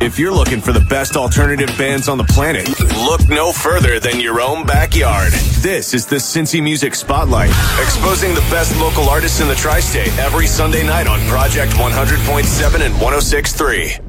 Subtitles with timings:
[0.00, 2.66] If you're looking for the best alternative bands on the planet,
[3.04, 5.30] look no further than your own backyard.
[5.60, 10.16] This is the Cincy Music Spotlight, exposing the best local artists in the tri state
[10.16, 14.00] every Sunday night on Project 100.7 and 106.3.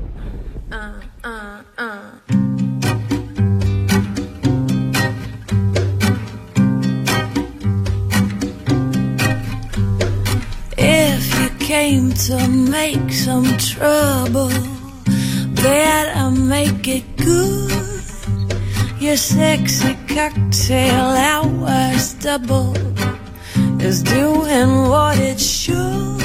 [10.77, 14.51] If you came to make some trouble,
[15.61, 17.71] better make it good.
[18.99, 22.75] Your sexy cocktail hours double
[23.79, 26.21] is doing what it should.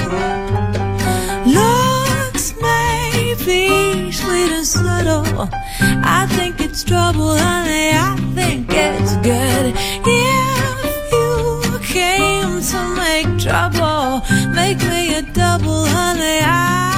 [1.47, 5.49] Looks may be sweet and subtle.
[5.81, 7.91] I think it's trouble, honey.
[7.93, 9.75] I think it's good.
[10.05, 14.23] If you came to make trouble,
[14.55, 16.41] make me a double, honey.
[16.43, 16.96] I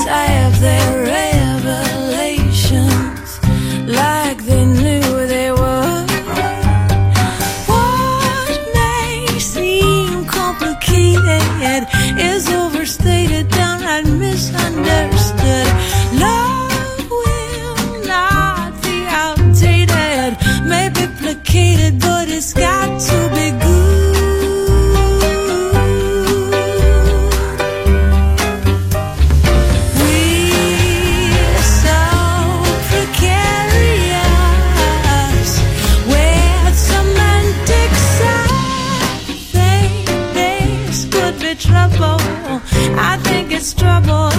[0.00, 2.37] Experts have their revelations,
[41.58, 42.18] trouble.
[42.98, 44.30] I think it's trouble,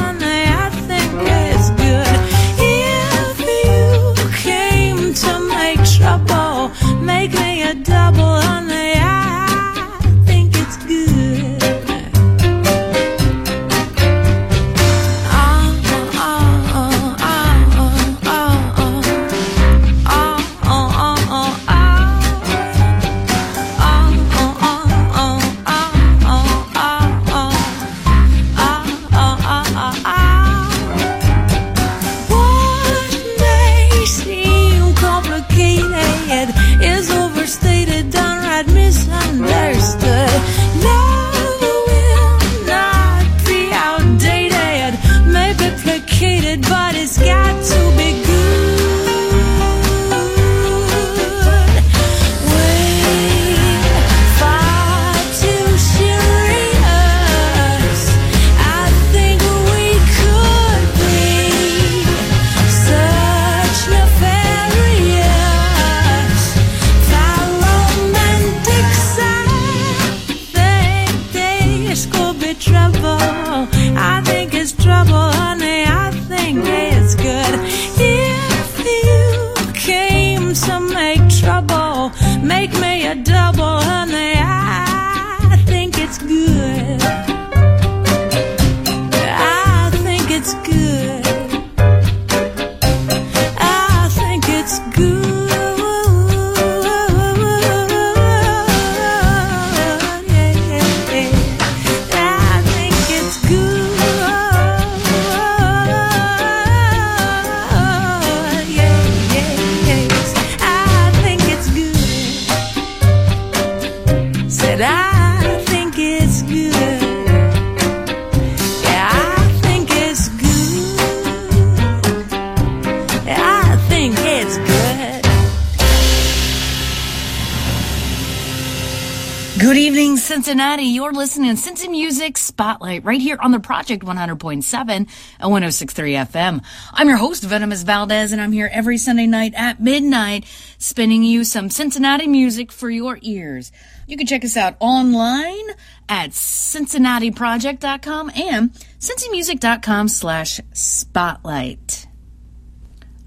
[130.50, 130.86] Cincinnati.
[130.86, 135.08] You're listening to Cincy Music Spotlight right here on the Project 100.7 and
[135.40, 136.66] uh, 106.3 FM.
[136.92, 140.46] I'm your host, Venomous Valdez, and I'm here every Sunday night at midnight,
[140.80, 143.72] spinning you some Cincinnati music for your ears.
[144.07, 145.69] You can check us out online
[146.10, 152.07] at cincinnatiproject.com and cincymusic.com slash spotlight.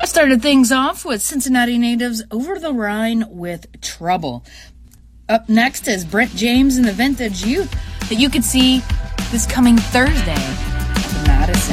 [0.01, 4.45] I started things off with Cincinnati natives over the Rhine with Trouble.
[5.33, 7.73] Up next is Brent James and the Vintage Youth
[8.11, 8.83] that you can see
[9.33, 11.73] this coming Thursday the Madison.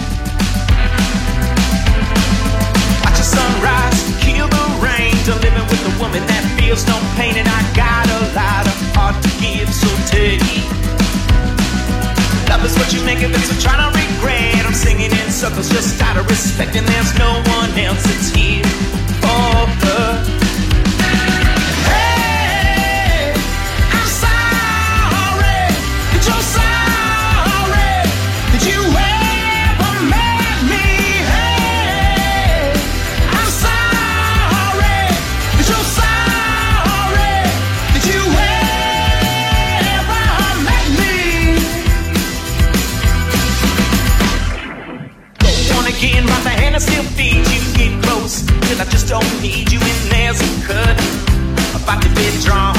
[3.03, 5.11] Watch the sunrise, kill the rain.
[5.27, 8.79] To living with a woman that feels no pain, and I got a lot of
[8.95, 10.39] heart to give, so take.
[12.47, 14.63] Love is what you make of it, so try to regret.
[14.63, 18.19] I'm singing in circles just out of respect, and there's no one else that
[46.80, 47.60] I still feed you.
[47.74, 49.80] Get close, till I just don't need you.
[49.81, 50.96] And there's a cut.
[51.76, 52.79] about to be drawn.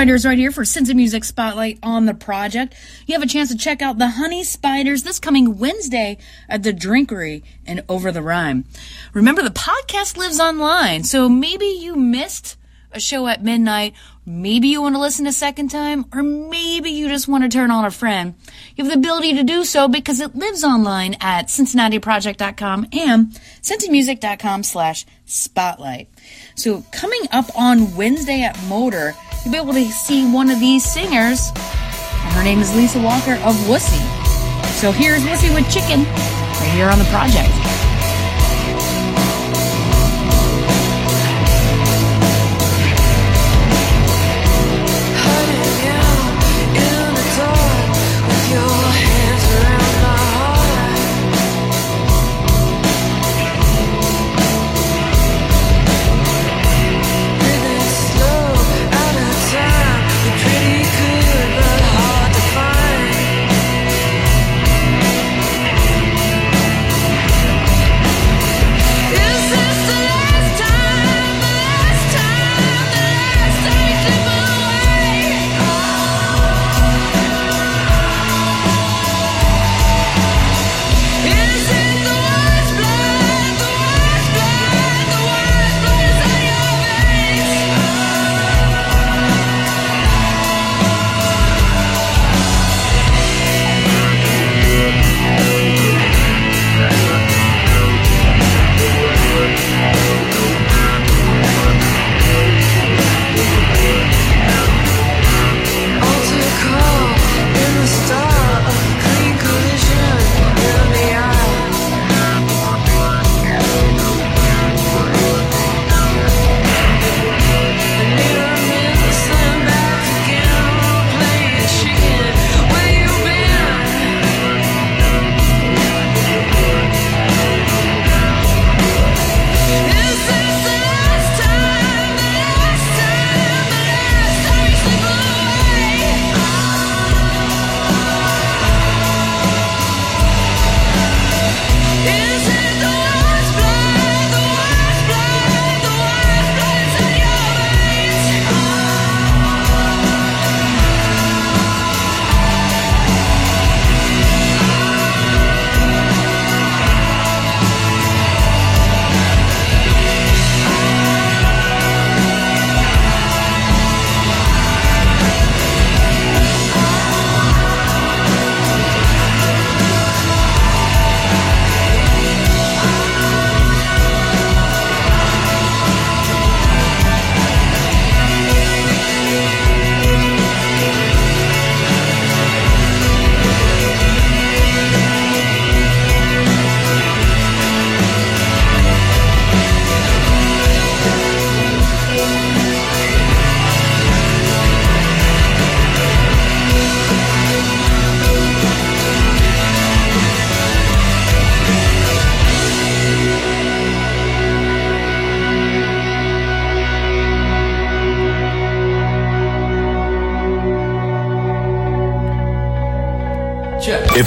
[0.00, 2.74] Spiders right here for Cincy Music Spotlight on the project.
[3.06, 6.16] You have a chance to check out the Honey Spiders this coming Wednesday
[6.48, 8.64] at the Drinkery and Over the Rhine.
[9.12, 12.56] Remember, the podcast lives online, so maybe you missed
[12.92, 13.92] a show at midnight.
[14.24, 17.70] Maybe you want to listen a second time, or maybe you just want to turn
[17.70, 18.36] on a friend.
[18.76, 24.62] You have the ability to do so because it lives online at CincinnatiProject.com and CincyMusic.com
[24.62, 26.08] slash spotlight.
[26.54, 30.84] So coming up on Wednesday at MOTR, you'll be able to see one of these
[30.84, 31.50] singers.
[31.50, 34.00] And her name is Lisa Walker of Wussy.
[34.80, 37.50] So here's Wussy with Chicken right here on the project.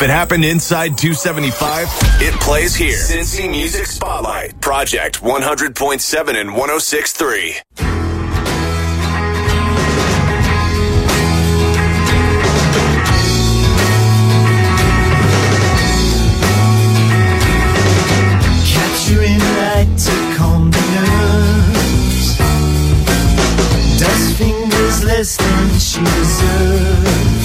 [0.04, 1.88] It happened inside 275,
[2.20, 2.98] it plays here.
[2.98, 4.60] Cincy Music Spotlight.
[4.60, 7.62] Project 100.7 and 106.3.
[18.74, 22.38] Capturing light to calm the nerves.
[24.00, 27.43] Dust fingers less than she deserves.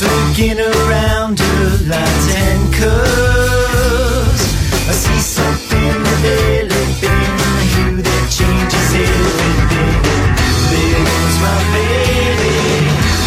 [0.00, 4.44] Looking around her lines and curves.
[4.88, 7.36] I see something developing
[7.72, 10.00] here that changes everything.
[10.72, 12.56] There goes my baby,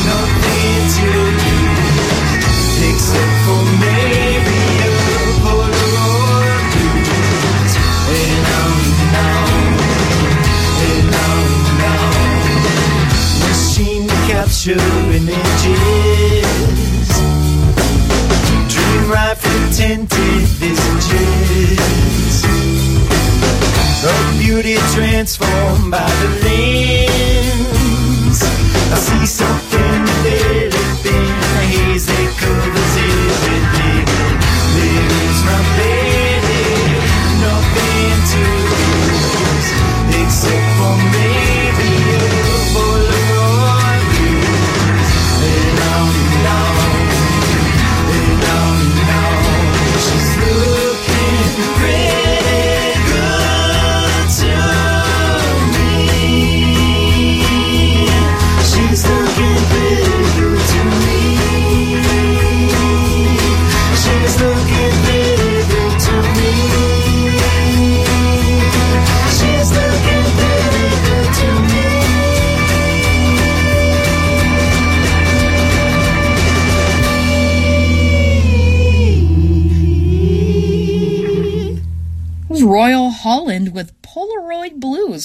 [0.09, 1.09] nothing to
[1.45, 1.57] do
[2.89, 4.89] except for maybe a
[5.45, 7.73] Polaroid blues.
[8.17, 9.77] And on and on,
[10.89, 12.17] and on and on.
[13.45, 14.81] Machine to capture
[15.13, 16.42] images.
[19.93, 21.79] Rifle tinted visages.
[24.03, 27.59] Of beauty transformed by the lens.
[28.91, 30.52] I see something developing,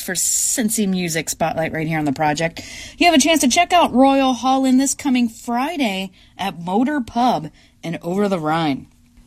[0.08, 2.62] for Cincy Music Spotlight right here on the project.
[2.96, 7.06] You have a chance to check out Royal Hall in this coming Friday at MOTR
[7.06, 7.50] Pub
[7.82, 8.86] in Over the Rhine.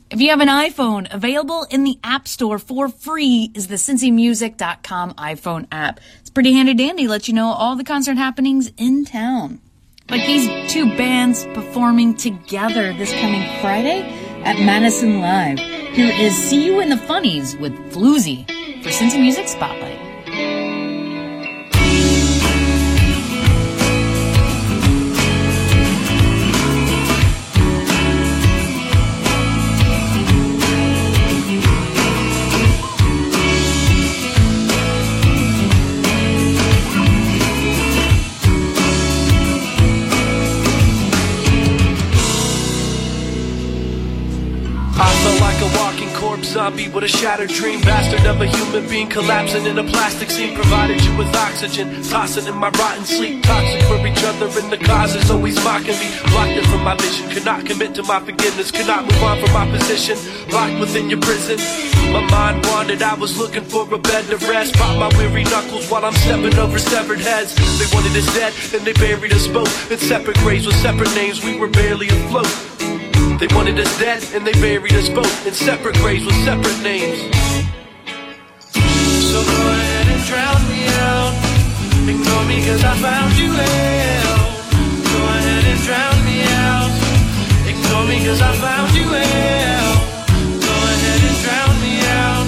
[0.10, 5.14] If you have an iPhone, available in the App Store for free is the cincymusic.com
[5.14, 6.00] iPhone app.
[6.20, 9.62] It's pretty handy dandy, lets you know all the concert happenings in town.
[10.10, 14.02] Like these two bands performing together this coming Friday
[14.44, 15.60] at Madison Live.
[15.60, 18.48] Here is See You in the Funnies with Floozy
[18.82, 20.01] for Cincy Music Spotlight.
[46.62, 47.82] Zombie with a shattered dream.
[47.82, 50.54] Bastard of a human being collapsing in a plastic scene.
[50.54, 53.42] Provided you with oxygen, tossing in my rotten sleep.
[53.42, 56.08] Toxic for each other, and the cause is always mocking me.
[56.30, 59.38] Blocked it from my vision, could not commit to my forgiveness, could not move on
[59.42, 60.16] from my position.
[60.52, 61.58] Locked within your prison.
[62.14, 64.76] My mind wandered, I was looking for a bed to rest.
[64.76, 67.56] Pop my weary knuckles while I'm stepping over severed heads.
[67.80, 71.44] They wanted us dead, and they buried us both in separate graves with separate names.
[71.44, 72.71] We were barely afloat.
[73.42, 77.18] They wanted us dead and they buried us both in separate graves with separate names.
[78.70, 81.34] So go ahead and drown me out.
[82.06, 84.46] Ignore me cause I found you out.
[85.10, 86.94] Go ahead and drown me out.
[87.66, 89.98] Ignore me cause I found you out.
[90.62, 92.46] Go ahead and drown me out.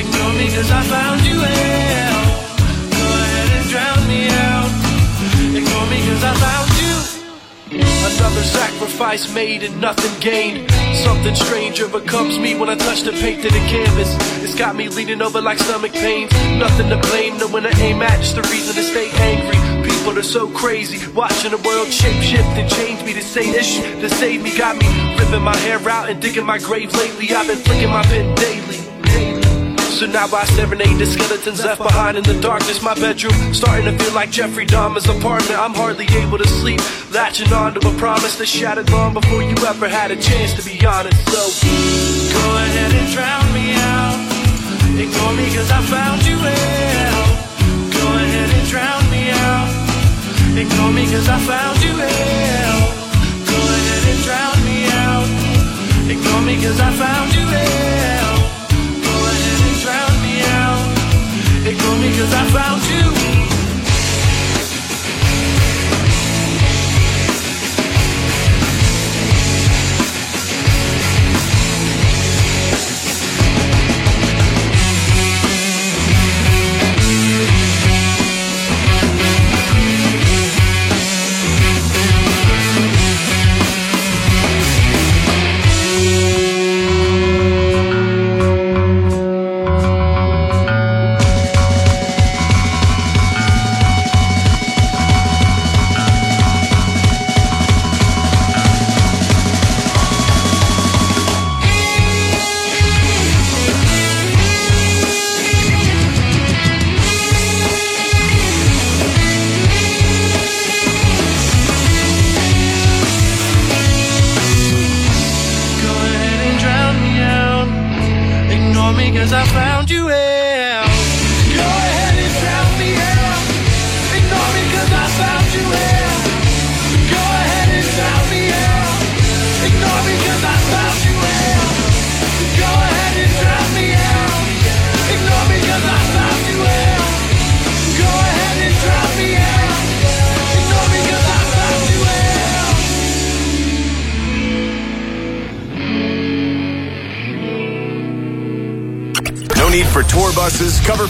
[0.00, 2.24] Ignore me cause I found you out.
[2.88, 4.72] Go ahead and drown me out.
[5.60, 6.65] Ignore me cause I found you.
[7.70, 10.70] Another sacrifice made and nothing gained.
[10.98, 14.14] Something strange overcomes me when I touch the paint to the canvas.
[14.42, 16.32] It's got me leaning over like stomach pains.
[16.58, 19.88] Nothing to blame, no one to aim at, just the reason to stay angry.
[19.88, 23.78] People are so crazy, watching the world shape shift and change me to say this
[23.78, 24.56] to save me.
[24.56, 24.86] Got me
[25.18, 27.34] ripping my hair out and digging my grave lately.
[27.34, 28.95] I've been flicking my pen daily.
[29.96, 32.82] So now I serenade the skeletons left behind in the darkness.
[32.82, 35.56] My bedroom starting to feel like Jeffrey Dahmer's apartment.
[35.58, 36.80] I'm hardly able to sleep,
[37.14, 40.62] latching on to a promise that shattered long before you ever had a chance to
[40.68, 41.16] be honest.
[41.32, 41.40] So
[42.28, 44.20] go ahead and drown me out.
[45.00, 47.28] Ignore me cause I found you out.
[47.96, 49.68] Go ahead and drown me out.
[50.60, 52.84] Ignore me cause I found you out.
[53.48, 55.24] Go ahead and drown me out.
[56.04, 57.95] Ignore me cause I found you out.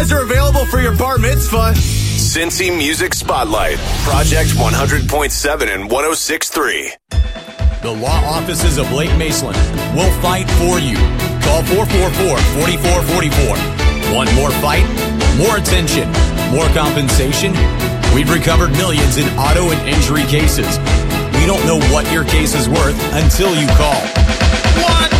[0.00, 1.74] guys are available for your bar mitzvah.
[1.74, 3.76] Cincy Music Spotlight,
[4.08, 7.82] Project 100.7 and 106.3.
[7.82, 9.58] The law offices of Lake Maceland
[9.94, 10.96] will fight for you.
[11.44, 14.14] Call 444-4444.
[14.14, 14.88] Want more fight?
[15.36, 16.10] More attention?
[16.50, 17.52] More compensation?
[18.14, 20.78] We've recovered millions in auto and injury cases.
[21.36, 24.00] We don't know what your case is worth until you call.
[24.80, 25.19] One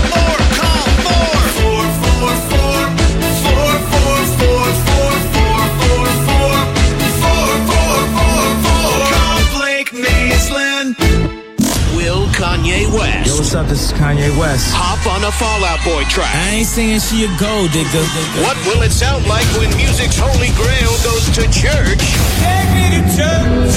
[12.71, 13.67] Kanye West Yo, what's up?
[13.67, 14.71] This is Kanye West.
[14.71, 16.33] hop on a Fall Out Boy track?
[16.33, 18.05] I ain't saying she a gold digger.
[18.47, 21.99] What will it sound like when music's holy grail goes to church?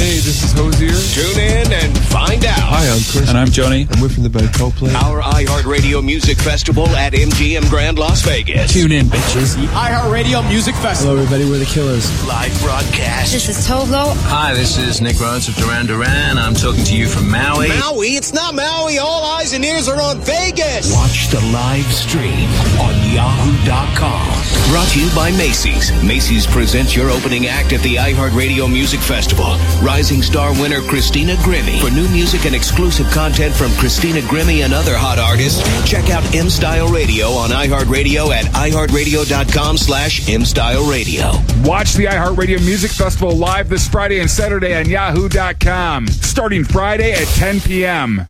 [0.03, 0.93] Hey, this is Hozier.
[0.93, 2.59] Tune in and find out.
[2.59, 3.29] Hi, I'm Chris.
[3.29, 3.87] And I'm Jonny.
[3.89, 4.93] And we're from the band Coldplay.
[4.93, 8.71] Our iHeartRadio Music Festival at MGM Grand Las Vegas.
[8.71, 9.55] Tune in, bitches.
[9.73, 11.15] iHeartRadio Music Festival.
[11.15, 11.49] Hello, everybody.
[11.49, 12.05] We're the Killers.
[12.27, 13.33] Live broadcast.
[13.33, 14.13] This is Tove Lo.
[14.29, 16.37] Hi, this is Nick Rhodes of Duran Duran.
[16.37, 17.69] I'm talking to you from Maui.
[17.79, 18.82] Maui, it's not Maui.
[18.83, 20.93] All eyes and ears are on Vegas.
[20.93, 24.43] Watch the live stream on yahoo.com.
[24.69, 25.91] Brought to you by Macy's.
[26.03, 29.55] Macy's presents your opening act at the iHeartRadio Music Festival.
[29.81, 31.79] Rising star winner Christina Grimmie.
[31.79, 36.23] For new music and exclusive content from Christina Grimmie and other hot artists, check out
[36.35, 41.31] M Style Radio on iHeartRadio at iHeartRadio.com slash M Style Radio.
[41.63, 47.27] Watch the iHeartRadio Music Festival live this Friday and Saturday on yahoo.com, starting Friday at
[47.27, 48.27] 10 p.m.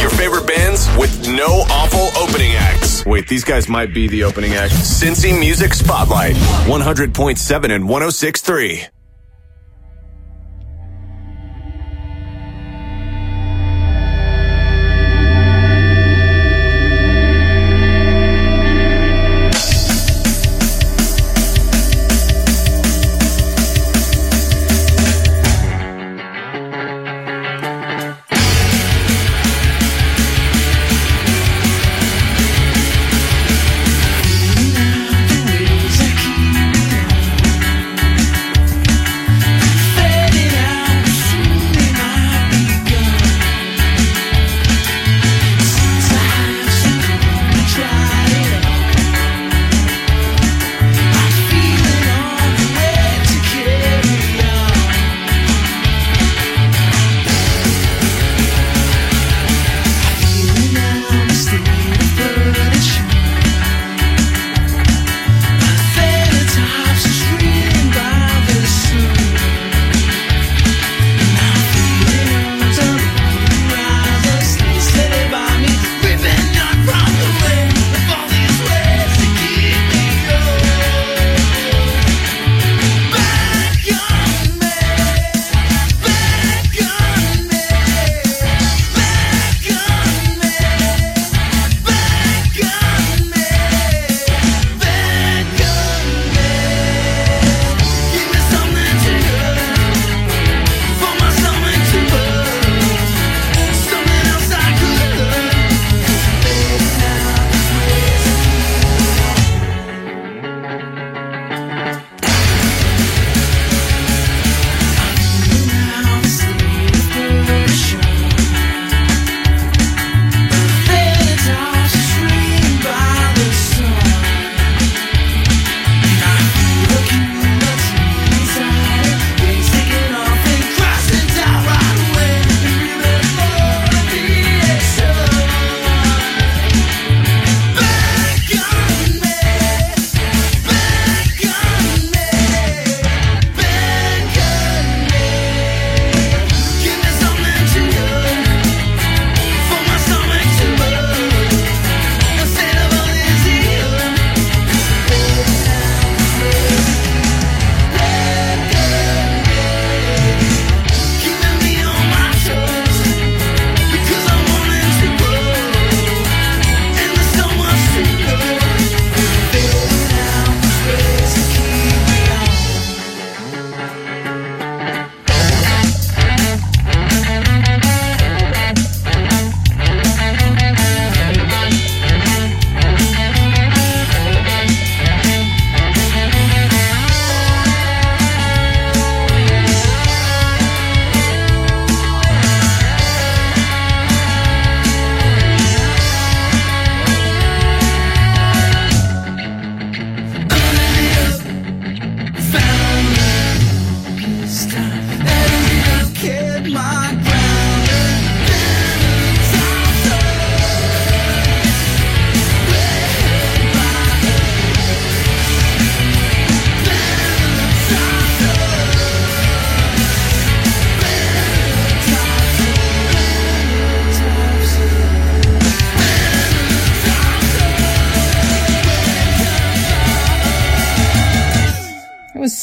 [0.00, 3.04] Your favorite bands with no awful opening acts.
[3.06, 4.72] Wait, these guys might be the opening act.
[4.72, 6.34] Cincy Music Spotlight,
[6.66, 8.88] 100.7 and 106.3.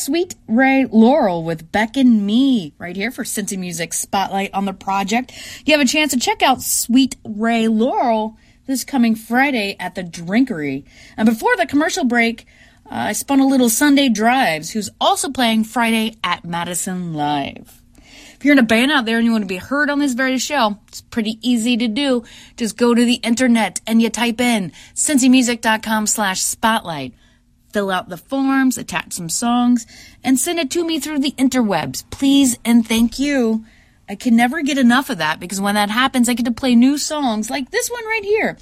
[0.06, 4.72] Sweet Ray Laurel with Beck and Me right here for Cincy Music Spotlight on the
[4.72, 5.34] project.
[5.66, 8.38] You have a chance to check out Sweet Ray Laurel
[8.68, 10.84] this coming Friday at the Drinkery.
[11.18, 12.46] And before the commercial break,
[12.86, 17.82] uh, I spun a little Sunday Drives, who's also playing Friday at Madison Live.
[18.36, 20.14] If you're in a band out there and you want to be heard on this
[20.14, 22.26] very show, it's pretty easy to do.
[22.58, 27.16] Just go to the internet and you type in cincymusic.com slash spotlight.
[27.76, 29.86] Fill out the forms, attach some songs,
[30.24, 32.10] and send it to me through the interwebs.
[32.10, 33.66] Please and thank you.
[34.08, 36.74] I can never get enough of that because when that happens, I get to play
[36.74, 38.58] new songs like this one right here.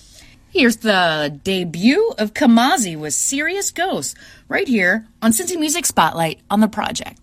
[0.49, 6.60] Here's the debut of Kamazi with Serious Ghost right here on Cincy Music Spotlight on
[6.60, 7.22] the project.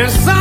[0.00, 0.39] There's some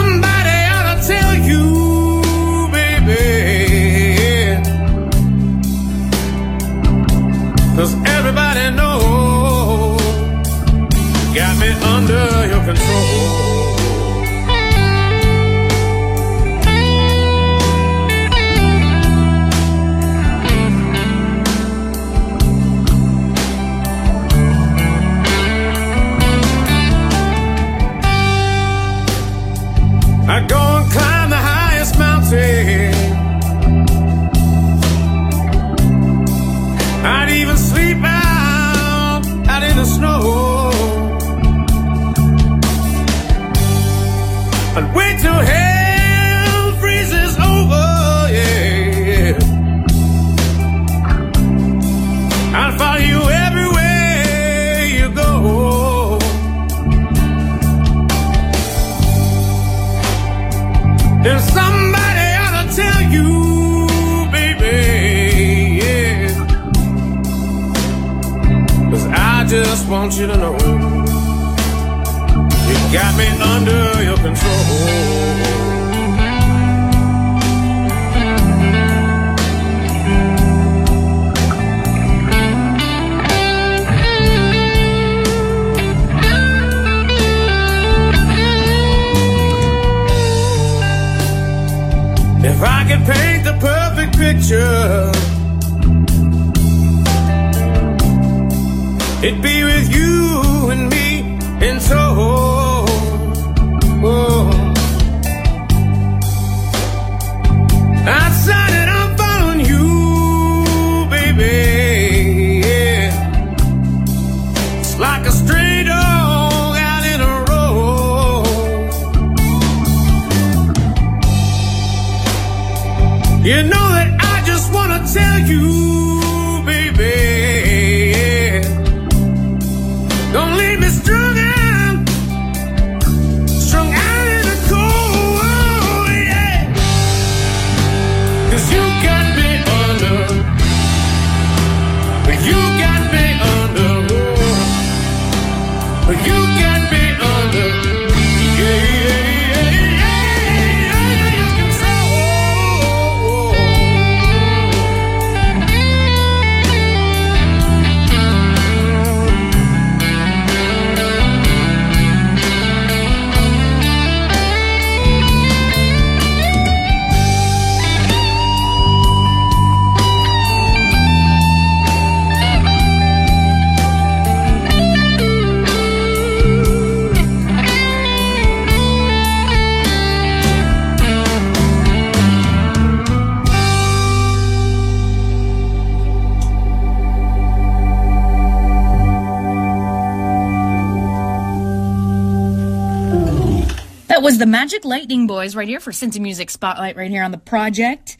[194.20, 197.32] That was the Magic Lightning Boys right here for Cincy Music Spotlight right here on
[197.32, 198.17] the project.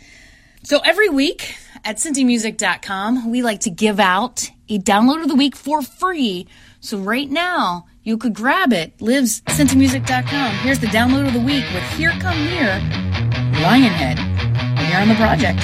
[0.64, 5.58] So every week at cincymusic.com, we like to give out a download of the week
[5.58, 6.48] for free.
[6.80, 9.02] So right now, you could grab it.
[9.02, 10.56] Lives cincymusic.com.
[10.60, 12.80] Here's the download of the week with Here Come Here,
[13.60, 14.20] Lionhead,
[14.80, 15.60] here on the project.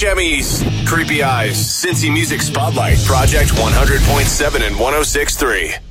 [0.00, 1.58] Buscemi's creepy eyes.
[1.58, 5.89] Cincy Music Spotlight, Project 100.7 and 106.3.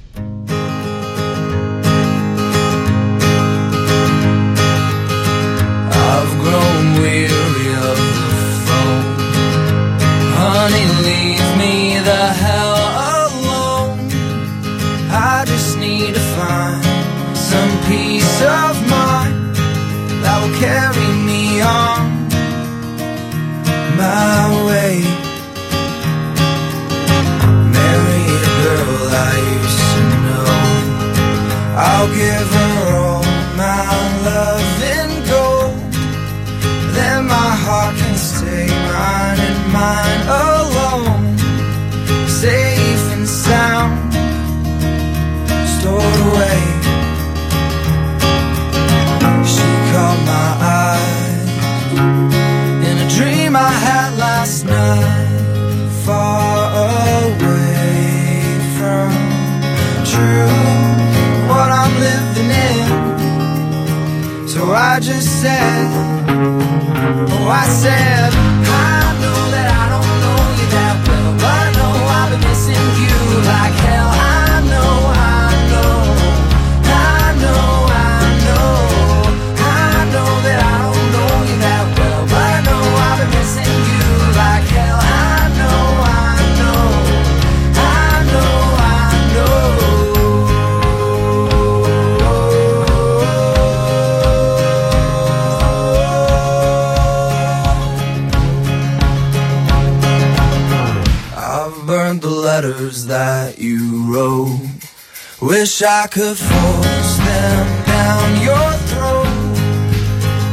[105.60, 109.28] Wish I could force them down your throat.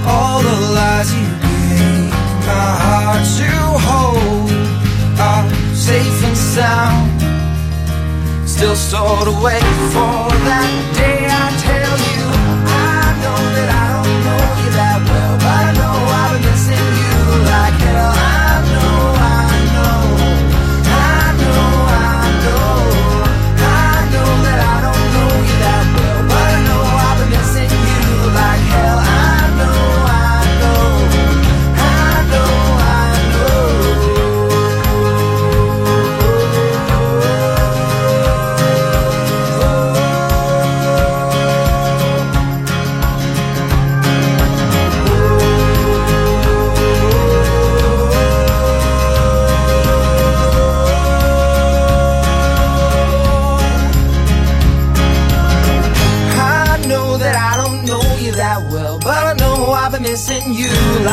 [0.05, 2.11] All the lies you gave
[2.51, 3.53] my heart to
[3.87, 4.51] hold
[5.21, 5.47] are
[5.77, 7.21] safe and sound.
[8.49, 9.61] Still stored away
[9.95, 12.27] for that day I tell you.
[12.67, 13.96] I know that I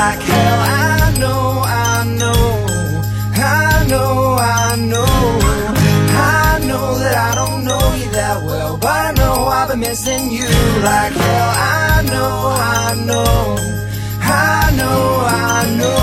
[0.03, 0.59] like hell.
[0.59, 2.41] I know, I know,
[3.35, 5.11] I know, I know,
[6.43, 10.23] I know that I don't know you that well, but I know I've been missing
[10.39, 10.49] you
[10.89, 11.51] like hell.
[11.55, 12.33] I know,
[12.79, 13.33] I know,
[14.19, 14.99] I know,
[15.55, 16.02] I know,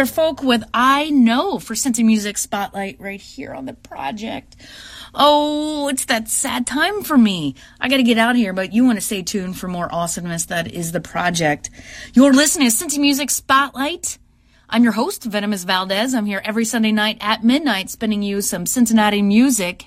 [0.00, 4.56] That Mother Folk with I Know for Cincy Music Spotlight right here on the project.
[5.14, 7.54] Oh, it's that sad time for me.
[7.78, 10.46] I gotta get out of here, but you want to stay tuned for more awesomeness
[10.46, 11.68] that is the project.
[12.14, 14.16] You're listening to Cincy Music Spotlight.
[14.70, 16.14] I'm your host, Venomous Valdez.
[16.14, 19.84] I'm here every Sunday night at midnight, spinning you some Cincinnati music,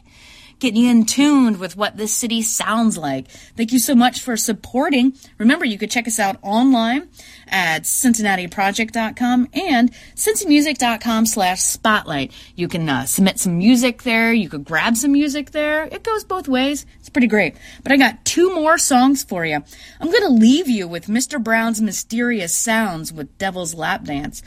[0.63, 3.29] getting you in tuned with what this city sounds like.
[3.57, 5.13] Thank you so much for supporting.
[5.37, 7.09] Remember, you could check us out online
[7.49, 12.31] at cincinnatiproject.com and cincymusic.com slash spotlight.
[12.55, 14.31] You can uh, submit some music there.
[14.31, 15.83] You could grab some music there.
[15.83, 16.85] It goes both ways.
[16.99, 17.55] It's pretty great.
[17.83, 19.61] But I got two more songs for you.
[19.99, 21.43] I'm going to leave you with Mr.
[21.43, 24.41] Brown's Mysterious Sounds with Devil's Lap Dance.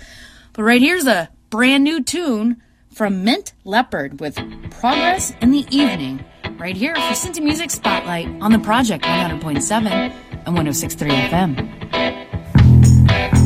[0.54, 2.62] But right here's a brand new tune
[2.96, 4.36] from Mint Leopard with
[4.70, 6.24] Progress in the Evening.
[6.56, 10.14] Right here for Cincy Music Spotlight on the Project 100.7
[10.46, 13.45] and 106.3 FM.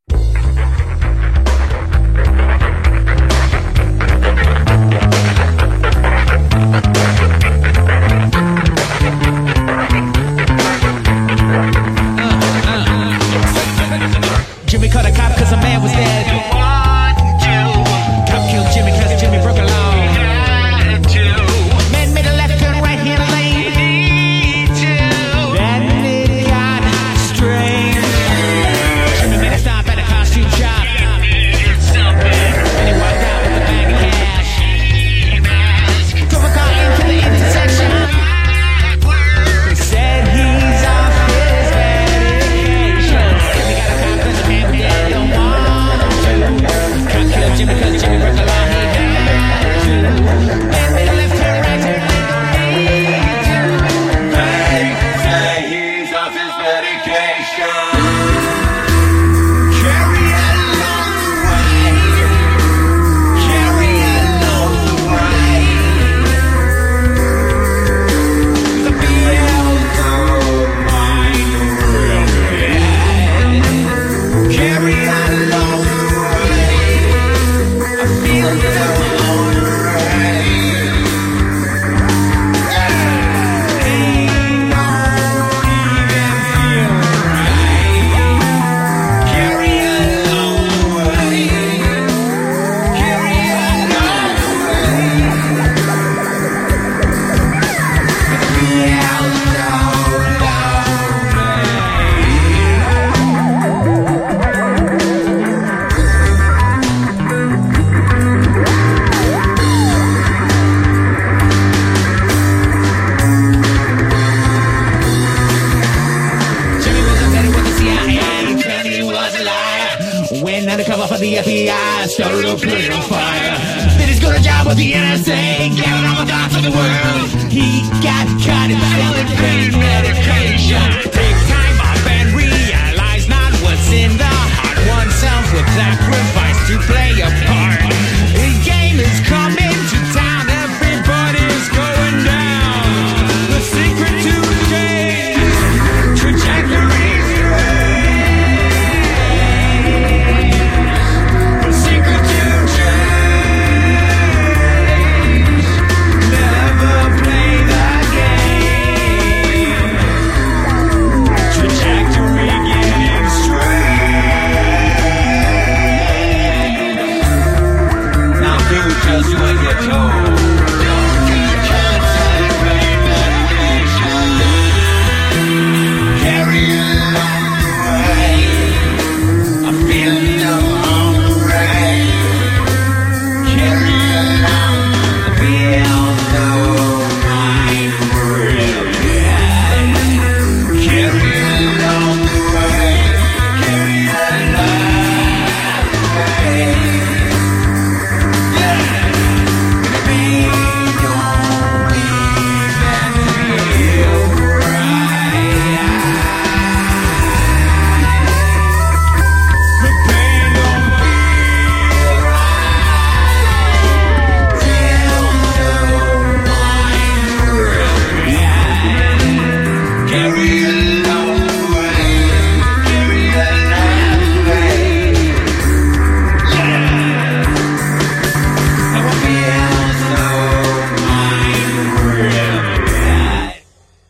[124.71, 127.27] for the NSA, gathered all the dots of the world.
[127.51, 131.11] He got caught in selling pain medication.
[131.11, 134.79] Take time off and realize not what's in the heart.
[134.87, 137.50] One self with sacrifice to play a